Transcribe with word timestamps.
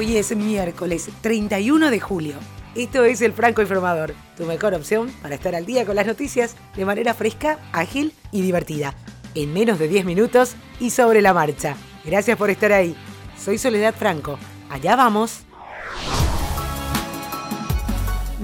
Hoy 0.00 0.16
es 0.16 0.34
miércoles 0.34 1.10
31 1.20 1.90
de 1.90 2.00
julio. 2.00 2.36
Esto 2.74 3.04
es 3.04 3.20
el 3.20 3.34
Franco 3.34 3.60
Informador, 3.60 4.14
tu 4.34 4.46
mejor 4.46 4.72
opción 4.72 5.10
para 5.20 5.34
estar 5.34 5.54
al 5.54 5.66
día 5.66 5.84
con 5.84 5.94
las 5.94 6.06
noticias 6.06 6.56
de 6.74 6.86
manera 6.86 7.12
fresca, 7.12 7.58
ágil 7.70 8.14
y 8.32 8.40
divertida. 8.40 8.94
En 9.34 9.52
menos 9.52 9.78
de 9.78 9.88
10 9.88 10.06
minutos 10.06 10.56
y 10.80 10.88
sobre 10.88 11.20
la 11.20 11.34
marcha. 11.34 11.76
Gracias 12.02 12.38
por 12.38 12.48
estar 12.48 12.72
ahí. 12.72 12.96
Soy 13.38 13.58
Soledad 13.58 13.94
Franco. 13.94 14.38
Allá 14.70 14.96
vamos. 14.96 15.42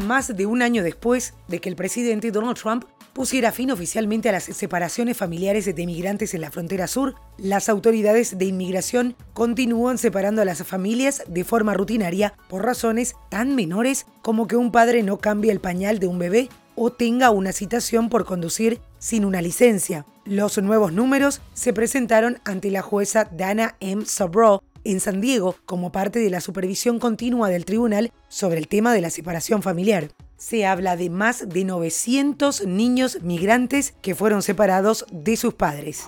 Más 0.07 0.37
de 0.37 0.45
un 0.45 0.61
año 0.61 0.83
después 0.83 1.33
de 1.49 1.63
que 1.63 1.71
el 1.71 1.77
presidente 1.77 2.33
Donald 2.33 2.59
Trump 2.59 2.85
pusiera 3.17 3.51
fin 3.51 3.71
oficialmente 3.71 4.29
a 4.29 4.33
las 4.33 4.45
separaciones 4.45 5.17
familiares 5.17 5.65
de 5.65 5.87
migrantes 5.87 6.35
en 6.35 6.43
la 6.43 6.51
frontera 6.51 6.87
sur, 6.87 7.15
las 7.39 7.71
autoridades 7.71 8.37
de 8.37 8.45
inmigración 8.45 9.17
continúan 9.33 9.97
separando 9.97 10.43
a 10.43 10.45
las 10.45 10.63
familias 10.65 11.23
de 11.27 11.43
forma 11.43 11.73
rutinaria 11.73 12.35
por 12.51 12.63
razones 12.63 13.15
tan 13.31 13.55
menores 13.55 14.05
como 14.21 14.47
que 14.47 14.57
un 14.57 14.71
padre 14.71 15.03
no 15.03 15.17
cambie 15.17 15.51
el 15.51 15.61
pañal 15.61 15.99
de 15.99 16.09
un 16.09 16.19
bebé 16.19 16.51
o 16.75 16.93
tenga 16.93 17.31
una 17.31 17.53
citación 17.53 18.11
por 18.11 18.27
conducir 18.27 18.83
sin 18.99 19.25
una 19.25 19.41
licencia. 19.41 20.05
Los 20.27 20.59
nuevos 20.59 20.93
números 20.93 21.41
se 21.55 21.73
presentaron 21.73 22.39
ante 22.45 22.71
la 22.71 22.83
jueza 22.83 23.31
Dana 23.33 23.77
M. 23.81 24.05
Sabro 24.05 24.63
en 24.85 25.01
San 25.01 25.23
Diego 25.23 25.57
como 25.65 25.91
parte 25.91 26.19
de 26.19 26.29
la 26.29 26.43
supervisión 26.43 26.99
continua 26.99 27.49
del 27.49 27.65
tribunal 27.65 28.13
sobre 28.29 28.59
el 28.59 28.69
tema 28.69 28.93
de 28.93 29.01
la 29.01 29.09
separación 29.09 29.63
familiar 29.63 30.11
se 30.37 30.67
habla 30.67 30.97
de 30.97 31.11
más 31.11 31.49
de 31.49 31.65
900 31.65 32.67
niños 32.67 33.19
migrantes 33.23 33.95
que 34.03 34.15
fueron 34.15 34.43
separados 34.43 35.07
de 35.11 35.37
sus 35.37 35.55
padres. 35.55 36.05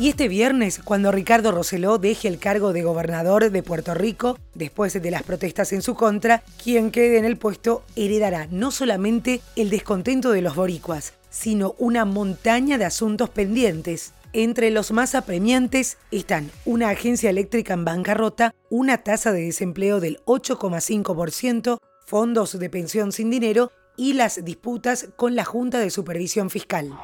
Y 0.00 0.10
este 0.10 0.28
viernes, 0.28 0.80
cuando 0.84 1.10
Ricardo 1.10 1.50
Roseló 1.50 1.98
deje 1.98 2.28
el 2.28 2.38
cargo 2.38 2.72
de 2.72 2.82
gobernador 2.82 3.50
de 3.50 3.62
Puerto 3.64 3.94
Rico, 3.94 4.38
después 4.54 4.92
de 4.92 5.10
las 5.10 5.24
protestas 5.24 5.72
en 5.72 5.82
su 5.82 5.96
contra, 5.96 6.44
quien 6.62 6.92
quede 6.92 7.18
en 7.18 7.24
el 7.24 7.36
puesto 7.36 7.82
heredará 7.96 8.46
no 8.52 8.70
solamente 8.70 9.40
el 9.56 9.70
descontento 9.70 10.30
de 10.30 10.40
los 10.40 10.54
boricuas, 10.54 11.14
sino 11.30 11.74
una 11.78 12.04
montaña 12.04 12.78
de 12.78 12.84
asuntos 12.84 13.28
pendientes. 13.28 14.12
Entre 14.38 14.70
los 14.70 14.92
más 14.92 15.16
apremiantes 15.16 15.98
están 16.12 16.52
una 16.64 16.90
agencia 16.90 17.28
eléctrica 17.28 17.74
en 17.74 17.84
bancarrota, 17.84 18.54
una 18.70 18.98
tasa 18.98 19.32
de 19.32 19.42
desempleo 19.42 19.98
del 19.98 20.20
8,5%, 20.26 21.78
fondos 22.06 22.56
de 22.56 22.70
pensión 22.70 23.10
sin 23.10 23.30
dinero 23.30 23.72
y 23.96 24.12
las 24.12 24.44
disputas 24.44 25.08
con 25.16 25.34
la 25.34 25.44
Junta 25.44 25.80
de 25.80 25.90
Supervisión 25.90 26.50
Fiscal. 26.50 26.96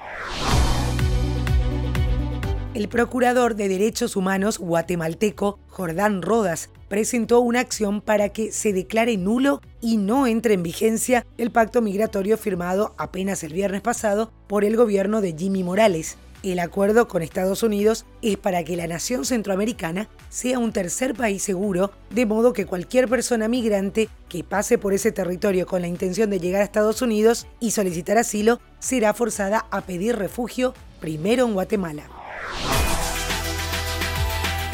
El 2.73 2.87
procurador 2.89 3.57
de 3.57 3.69
Derechos 3.69 4.15
Humanos 4.15 4.61
guatemalteco, 4.61 5.59
Jordán 5.67 6.23
Rodas, 6.23 6.71
presentó 6.87 7.41
una 7.41 7.59
acción 7.59 8.01
para 8.01 8.29
que 8.29 8.53
se 8.53 8.73
declare 8.73 9.17
nulo 9.17 9.61
y 9.81 9.97
no 9.97 10.29
entre 10.29 10.55
en 10.55 10.63
vigencia 10.63 11.27
el 11.37 11.51
pacto 11.51 11.83
migratorio 11.83 12.39
firmado 12.39 12.95
apenas 12.97 13.43
el 13.43 13.55
viernes 13.55 13.81
pasado 13.81 14.33
por 14.47 14.65
el 14.65 14.77
gobierno 14.77 15.21
de 15.21 15.35
Jimmy 15.37 15.65
Morales. 15.65 16.17
El 16.45 16.59
acuerdo 16.59 17.09
con 17.09 17.23
Estados 17.23 17.63
Unidos 17.63 18.05
es 18.21 18.37
para 18.37 18.65
que 18.65 18.77
la 18.77 18.87
nación 18.87 19.25
centroamericana 19.25 20.11
sea 20.29 20.59
un 20.59 20.73
tercer 20.73 21.15
país 21.15 21.43
seguro, 21.43 21.91
de 22.11 22.27
modo 22.27 22.53
que 22.53 22.67
cualquier 22.67 23.09
persona 23.09 23.49
migrante 23.49 24.11
que 24.29 24.45
pase 24.45 24.77
por 24.77 24.93
ese 24.93 25.11
territorio 25.11 25.67
con 25.67 25.81
la 25.81 25.89
intención 25.89 26.29
de 26.29 26.41
llegar 26.41 26.61
a 26.61 26.65
Estados 26.65 27.01
Unidos 27.01 27.47
y 27.61 27.71
solicitar 27.71 28.19
asilo 28.19 28.61
será 28.79 29.15
forzada 29.15 29.65
a 29.71 29.81
pedir 29.81 30.17
refugio 30.17 30.75
primero 31.01 31.47
en 31.47 31.55
Guatemala. 31.55 32.11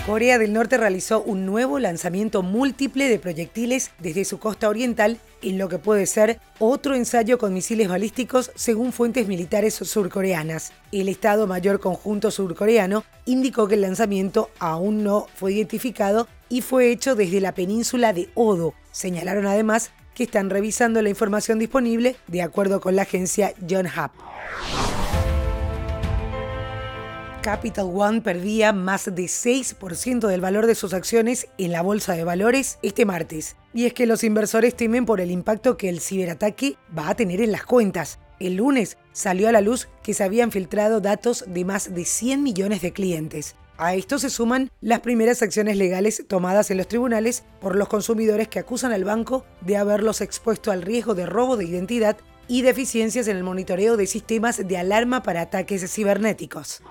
Corea 0.06 0.39
del 0.39 0.55
Norte 0.55 0.79
realizó 0.79 1.23
un 1.23 1.45
nuevo 1.45 1.79
lanzamiento 1.79 2.42
múltiple 2.42 3.08
de 3.08 3.19
proyectiles 3.19 3.91
desde 3.98 4.24
su 4.24 4.39
costa 4.39 4.69
oriental 4.69 5.19
en 5.42 5.58
lo 5.58 5.69
que 5.69 5.79
puede 5.79 6.07
ser 6.07 6.41
otro 6.58 6.95
ensayo 6.95 7.36
con 7.39 7.52
misiles 7.52 7.89
balísticos 7.89 8.51
según 8.55 8.92
fuentes 8.92 9.29
militares 9.29 9.74
surcoreanas. 9.74 10.73
El 10.91 11.11
Estado 11.11 11.47
Mayor 11.47 11.80
Conjunto 11.80 12.30
Surcoreano 12.30 13.05
indicó 13.27 13.69
que 13.69 13.74
el 13.74 13.83
lanzamiento 13.83 14.51
aún 14.58 15.05
no 15.05 15.27
fue 15.35 15.52
identificado 15.52 16.27
y 16.48 16.63
fue 16.63 16.91
hecho 16.91 17.14
desde 17.14 17.41
la 17.41 17.55
península 17.55 18.14
de 18.14 18.30
Odo. 18.35 18.74
Señalaron 18.92 19.47
además 19.47 19.91
que 20.14 20.24
están 20.24 20.48
revisando 20.48 21.03
la 21.03 21.11
información 21.11 21.58
disponible 21.58 22.17
de 22.27 22.42
acuerdo 22.42 22.80
con 22.80 22.97
la 22.97 23.03
agencia 23.03 23.53
John 23.69 23.86
Hub. 23.86 24.11
Capital 27.42 27.90
One 27.95 28.20
perdía 28.20 28.73
más 28.73 29.06
de 29.06 29.24
6% 29.24 30.27
del 30.27 30.40
valor 30.42 30.67
de 30.67 30.74
sus 30.74 30.92
acciones 30.92 31.48
en 31.56 31.73
la 31.73 31.80
bolsa 31.80 32.12
de 32.14 32.24
valores 32.24 32.78
este 32.83 33.06
martes. 33.06 33.56
Y 33.73 33.86
es 33.86 33.95
que 33.95 34.06
los 34.06 34.24
inversores 34.24 34.77
temen 34.77 35.06
por 35.06 35.20
el 35.20 35.30
impacto 35.30 35.77
que 35.77 35.89
el 35.89 36.00
ciberataque 36.00 36.77
va 36.96 37.08
a 37.08 37.14
tener 37.14 37.40
en 37.40 37.52
las 37.52 37.64
cuentas. 37.64 38.18
El 38.40 38.56
lunes 38.56 38.98
salió 39.12 39.48
a 39.48 39.52
la 39.52 39.62
luz 39.62 39.89
que 40.02 40.12
se 40.12 40.23
habían 40.23 40.52
filtrado 40.52 41.00
datos 41.00 41.45
de 41.46 41.64
más 41.64 41.95
de 41.95 42.05
100 42.05 42.42
millones 42.42 42.83
de 42.83 42.92
clientes. 42.92 43.56
A 43.79 43.95
esto 43.95 44.18
se 44.18 44.29
suman 44.29 44.70
las 44.83 45.00
primeras 45.00 45.40
acciones 45.40 45.79
legales 45.79 46.24
tomadas 46.29 46.70
en 46.70 46.77
los 46.77 46.89
tribunales 46.89 47.45
por 47.61 47.77
los 47.77 47.89
consumidores 47.89 48.48
que 48.48 48.58
acusan 48.58 48.92
al 48.92 49.05
banco 49.05 49.46
de 49.62 49.79
haberlos 49.79 50.20
expuesto 50.20 50.70
al 50.70 50.83
riesgo 50.83 51.14
de 51.14 51.24
robo 51.24 51.56
de 51.56 51.64
identidad 51.64 52.18
y 52.50 52.62
deficiencias 52.62 53.28
en 53.28 53.36
el 53.36 53.44
monitoreo 53.44 53.96
de 53.96 54.08
sistemas 54.08 54.66
de 54.66 54.77
alarma 54.77 55.22
para 55.22 55.42
ataques 55.42 55.88
cibernéticos. 55.88 56.83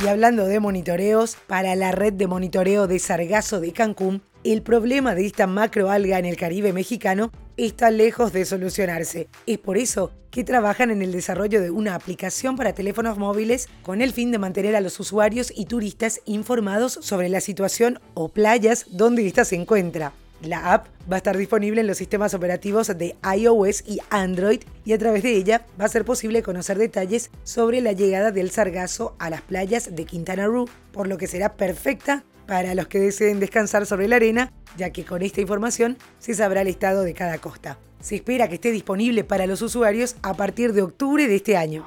Y 0.00 0.06
hablando 0.06 0.46
de 0.46 0.60
monitoreos, 0.60 1.36
para 1.48 1.74
la 1.74 1.90
red 1.90 2.12
de 2.12 2.28
monitoreo 2.28 2.86
de 2.86 3.00
Sargazo 3.00 3.58
de 3.58 3.72
Cancún, 3.72 4.22
el 4.44 4.62
problema 4.62 5.16
de 5.16 5.26
esta 5.26 5.48
macroalga 5.48 6.20
en 6.20 6.26
el 6.26 6.36
Caribe 6.36 6.72
mexicano 6.72 7.32
está 7.56 7.90
lejos 7.90 8.32
de 8.32 8.44
solucionarse. 8.44 9.28
Es 9.46 9.58
por 9.58 9.78
eso 9.78 10.12
que 10.30 10.44
trabajan 10.44 10.92
en 10.92 11.02
el 11.02 11.10
desarrollo 11.10 11.60
de 11.60 11.70
una 11.72 11.96
aplicación 11.96 12.56
para 12.56 12.72
teléfonos 12.72 13.18
móviles 13.18 13.68
con 13.82 14.00
el 14.00 14.12
fin 14.12 14.30
de 14.30 14.38
mantener 14.38 14.76
a 14.76 14.80
los 14.80 15.00
usuarios 15.00 15.52
y 15.54 15.66
turistas 15.66 16.20
informados 16.24 17.00
sobre 17.02 17.28
la 17.28 17.40
situación 17.40 17.98
o 18.14 18.28
playas 18.28 18.86
donde 18.90 19.26
ésta 19.26 19.44
se 19.44 19.56
encuentra. 19.56 20.12
La 20.42 20.72
app 20.72 20.88
va 21.10 21.16
a 21.16 21.18
estar 21.18 21.36
disponible 21.36 21.80
en 21.80 21.86
los 21.86 21.98
sistemas 21.98 22.34
operativos 22.34 22.88
de 22.88 23.14
iOS 23.36 23.84
y 23.86 24.00
Android 24.10 24.60
y 24.84 24.92
a 24.92 24.98
través 24.98 25.22
de 25.22 25.36
ella 25.36 25.64
va 25.80 25.84
a 25.84 25.88
ser 25.88 26.04
posible 26.04 26.42
conocer 26.42 26.78
detalles 26.78 27.30
sobre 27.44 27.80
la 27.80 27.92
llegada 27.92 28.32
del 28.32 28.50
sargazo 28.50 29.14
a 29.20 29.30
las 29.30 29.40
playas 29.42 29.94
de 29.94 30.04
Quintana 30.04 30.46
Roo, 30.46 30.68
por 30.92 31.06
lo 31.06 31.16
que 31.16 31.28
será 31.28 31.54
perfecta 31.54 32.24
para 32.46 32.74
los 32.74 32.88
que 32.88 32.98
deseen 32.98 33.38
descansar 33.38 33.86
sobre 33.86 34.08
la 34.08 34.16
arena, 34.16 34.52
ya 34.76 34.90
que 34.90 35.04
con 35.04 35.22
esta 35.22 35.40
información 35.40 35.96
se 36.18 36.34
sabrá 36.34 36.62
el 36.62 36.68
estado 36.68 37.02
de 37.02 37.14
cada 37.14 37.38
costa. 37.38 37.78
Se 38.00 38.16
espera 38.16 38.48
que 38.48 38.56
esté 38.56 38.72
disponible 38.72 39.22
para 39.22 39.46
los 39.46 39.62
usuarios 39.62 40.16
a 40.22 40.34
partir 40.34 40.72
de 40.72 40.82
octubre 40.82 41.28
de 41.28 41.36
este 41.36 41.56
año 41.56 41.86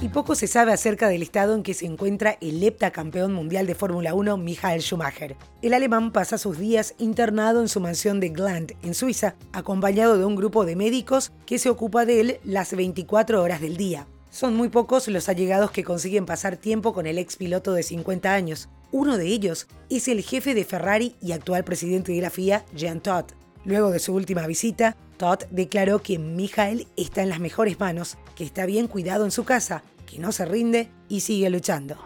y 0.00 0.08
poco 0.08 0.34
se 0.34 0.46
sabe 0.46 0.72
acerca 0.72 1.08
del 1.08 1.22
estado 1.22 1.54
en 1.54 1.62
que 1.62 1.72
se 1.72 1.86
encuentra 1.86 2.36
el 2.40 2.62
heptacampeón 2.62 3.32
mundial 3.32 3.66
de 3.66 3.74
Fórmula 3.74 4.14
1 4.14 4.36
Michael 4.36 4.82
Schumacher. 4.82 5.36
El 5.62 5.72
alemán 5.72 6.12
pasa 6.12 6.38
sus 6.38 6.58
días 6.58 6.94
internado 6.98 7.60
en 7.60 7.68
su 7.68 7.80
mansión 7.80 8.20
de 8.20 8.28
Gland, 8.28 8.74
en 8.82 8.94
Suiza, 8.94 9.36
acompañado 9.52 10.18
de 10.18 10.24
un 10.24 10.36
grupo 10.36 10.66
de 10.66 10.76
médicos 10.76 11.32
que 11.46 11.58
se 11.58 11.70
ocupa 11.70 12.04
de 12.04 12.20
él 12.20 12.40
las 12.44 12.74
24 12.74 13.42
horas 13.42 13.60
del 13.60 13.76
día. 13.76 14.06
Son 14.30 14.54
muy 14.54 14.68
pocos 14.68 15.08
los 15.08 15.30
allegados 15.30 15.70
que 15.70 15.84
consiguen 15.84 16.26
pasar 16.26 16.56
tiempo 16.56 16.92
con 16.92 17.06
el 17.06 17.18
ex 17.18 17.36
piloto 17.36 17.72
de 17.72 17.82
50 17.82 18.34
años. 18.34 18.68
Uno 18.92 19.16
de 19.16 19.26
ellos 19.28 19.66
es 19.88 20.08
el 20.08 20.22
jefe 20.22 20.54
de 20.54 20.64
Ferrari 20.64 21.16
y 21.22 21.32
actual 21.32 21.64
presidente 21.64 22.12
de 22.12 22.20
la 22.20 22.30
FIA, 22.30 22.64
Jean 22.74 23.00
Todt. 23.00 23.32
Luego 23.64 23.90
de 23.90 23.98
su 23.98 24.14
última 24.14 24.46
visita, 24.46 24.96
Todd 25.16 25.44
declaró 25.50 26.00
que 26.00 26.18
Michael 26.18 26.86
está 26.96 27.22
en 27.22 27.30
las 27.30 27.40
mejores 27.40 27.80
manos, 27.80 28.16
que 28.36 28.44
está 28.44 28.66
bien 28.66 28.86
cuidado 28.86 29.24
en 29.24 29.32
su 29.32 29.44
casa 29.44 29.82
que 30.06 30.20
no 30.20 30.30
se 30.30 30.44
rinde 30.44 30.88
y 31.08 31.20
sigue 31.20 31.50
luchando. 31.50 31.96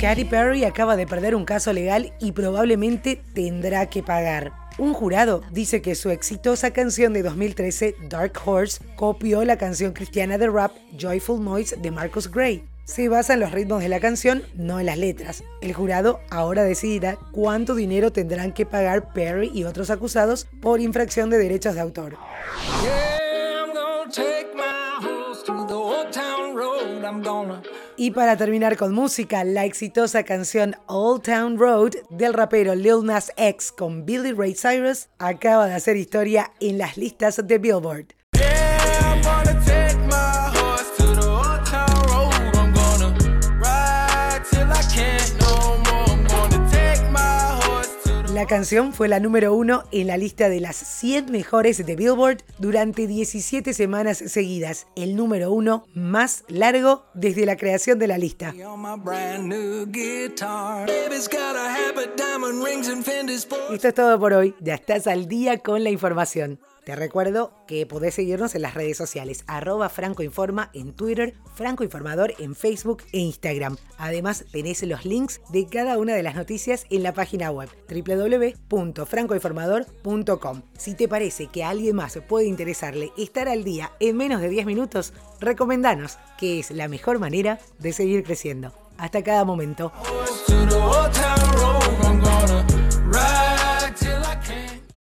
Katy 0.00 0.26
Perry 0.26 0.64
acaba 0.64 0.96
de 0.96 1.06
perder 1.06 1.34
un 1.34 1.44
caso 1.44 1.72
legal 1.72 2.12
y 2.20 2.32
probablemente 2.32 3.20
tendrá 3.34 3.86
que 3.86 4.02
pagar. 4.02 4.52
Un 4.78 4.94
jurado 4.94 5.42
dice 5.50 5.82
que 5.82 5.96
su 5.96 6.10
exitosa 6.10 6.72
canción 6.72 7.12
de 7.12 7.22
2013, 7.22 7.96
Dark 8.08 8.34
Horse, 8.44 8.80
copió 8.94 9.44
la 9.44 9.58
canción 9.58 9.92
cristiana 9.92 10.38
de 10.38 10.48
rap 10.48 10.70
Joyful 10.96 11.42
Noise 11.42 11.76
de 11.76 11.90
Marcus 11.90 12.30
Gray. 12.30 12.62
Se 12.88 13.10
basa 13.10 13.34
en 13.34 13.40
los 13.40 13.52
ritmos 13.52 13.82
de 13.82 13.90
la 13.90 14.00
canción, 14.00 14.42
no 14.54 14.80
en 14.80 14.86
las 14.86 14.96
letras. 14.96 15.44
El 15.60 15.74
jurado 15.74 16.20
ahora 16.30 16.64
decidirá 16.64 17.18
cuánto 17.32 17.74
dinero 17.74 18.12
tendrán 18.12 18.54
que 18.54 18.64
pagar 18.64 19.12
Perry 19.12 19.50
y 19.52 19.64
otros 19.64 19.90
acusados 19.90 20.46
por 20.62 20.80
infracción 20.80 21.28
de 21.28 21.36
derechos 21.36 21.74
de 21.74 21.82
autor. 21.82 22.16
Y 27.98 28.10
para 28.12 28.38
terminar 28.38 28.78
con 28.78 28.94
música, 28.94 29.44
la 29.44 29.66
exitosa 29.66 30.22
canción 30.22 30.74
Old 30.86 31.24
Town 31.24 31.58
Road 31.58 31.92
del 32.08 32.32
rapero 32.32 32.74
Lil 32.74 33.04
Nas 33.04 33.30
X 33.36 33.70
con 33.70 34.06
Billy 34.06 34.32
Ray 34.32 34.54
Cyrus 34.54 35.08
acaba 35.18 35.66
de 35.66 35.74
hacer 35.74 35.98
historia 35.98 36.52
en 36.58 36.78
las 36.78 36.96
listas 36.96 37.46
de 37.46 37.58
Billboard. 37.58 38.06
La 48.38 48.46
canción 48.46 48.92
fue 48.92 49.08
la 49.08 49.18
número 49.18 49.52
uno 49.52 49.82
en 49.90 50.06
la 50.06 50.16
lista 50.16 50.48
de 50.48 50.60
las 50.60 50.76
100 50.76 51.32
mejores 51.32 51.84
de 51.84 51.96
Billboard 51.96 52.44
durante 52.60 53.08
17 53.08 53.74
semanas 53.74 54.18
seguidas, 54.18 54.86
el 54.94 55.16
número 55.16 55.50
uno 55.50 55.88
más 55.92 56.44
largo 56.46 57.04
desde 57.14 57.44
la 57.46 57.56
creación 57.56 57.98
de 57.98 58.06
la 58.06 58.16
lista. 58.16 58.54
Esto 63.72 63.88
es 63.88 63.94
todo 63.94 64.20
por 64.20 64.32
hoy, 64.32 64.54
ya 64.60 64.74
estás 64.76 65.08
al 65.08 65.26
día 65.26 65.58
con 65.58 65.82
la 65.82 65.90
información. 65.90 66.60
Te 66.88 66.96
recuerdo 66.96 67.52
que 67.66 67.84
podés 67.84 68.14
seguirnos 68.14 68.54
en 68.54 68.62
las 68.62 68.72
redes 68.72 68.96
sociales, 68.96 69.44
arroba 69.46 69.90
francoinforma 69.90 70.70
en 70.72 70.94
Twitter, 70.94 71.34
francoinformador 71.54 72.32
en 72.38 72.54
Facebook 72.54 73.02
e 73.12 73.18
Instagram. 73.18 73.76
Además, 73.98 74.46
tenés 74.50 74.82
los 74.84 75.04
links 75.04 75.42
de 75.50 75.66
cada 75.66 75.98
una 75.98 76.14
de 76.14 76.22
las 76.22 76.34
noticias 76.34 76.86
en 76.88 77.02
la 77.02 77.12
página 77.12 77.50
web 77.50 77.68
www.francoinformador.com. 77.90 80.62
Si 80.78 80.94
te 80.94 81.08
parece 81.08 81.48
que 81.48 81.62
a 81.62 81.68
alguien 81.68 81.94
más 81.94 82.18
puede 82.26 82.46
interesarle 82.46 83.12
estar 83.18 83.50
al 83.50 83.64
día 83.64 83.92
en 84.00 84.16
menos 84.16 84.40
de 84.40 84.48
10 84.48 84.64
minutos, 84.64 85.12
recomendanos, 85.40 86.16
que 86.38 86.58
es 86.58 86.70
la 86.70 86.88
mejor 86.88 87.18
manera 87.18 87.58
de 87.78 87.92
seguir 87.92 88.24
creciendo. 88.24 88.72
Hasta 88.96 89.22
cada 89.22 89.44
momento. 89.44 89.92